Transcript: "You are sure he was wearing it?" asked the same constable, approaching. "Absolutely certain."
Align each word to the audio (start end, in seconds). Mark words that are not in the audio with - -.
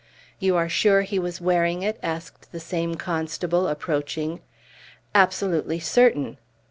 "You 0.39 0.55
are 0.55 0.67
sure 0.67 1.03
he 1.03 1.19
was 1.19 1.39
wearing 1.39 1.83
it?" 1.83 1.99
asked 2.01 2.51
the 2.51 2.59
same 2.59 2.95
constable, 2.95 3.67
approaching. 3.67 4.41
"Absolutely 5.13 5.79
certain." 5.79 6.39